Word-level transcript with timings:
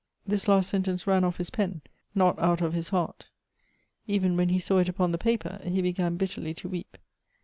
This 0.25 0.47
last 0.47 0.71
sentence 0.71 1.05
ran 1.05 1.23
off 1.23 1.37
his 1.37 1.51
pen— 1.51 1.83
not 2.15 2.39
out 2.39 2.59
of 2.59 2.73
his 2.73 2.89
heart. 2.89 3.27
Even 4.07 4.35
when 4.35 4.49
he 4.49 4.57
saw 4.57 4.79
it 4.79 4.89
upon 4.89 5.11
the 5.11 5.19
paper, 5.19 5.59
he 5.63 5.79
began 5.79 6.17
bitterly 6.17 6.55
to 6.55 6.67
weep. 6.67 6.97